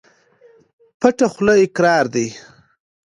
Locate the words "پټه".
0.99-1.27